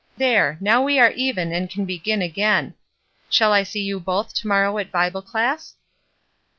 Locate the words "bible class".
4.91-5.75